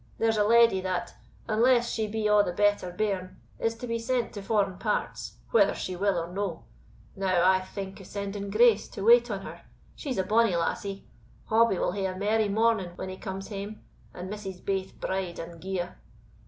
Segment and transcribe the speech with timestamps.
[0.17, 1.13] There's a leddy, that,
[1.47, 5.75] unless she be a' the better bairn, is to be sent to foreign parts whether
[5.75, 6.63] she will or no;
[7.15, 9.61] now, I think of sending Grace to wait on her
[9.95, 11.07] she's a bonny lassie.
[11.51, 15.61] Hobbie will hae a merry morning when he comes hame, and misses baith bride and
[15.61, 15.99] gear."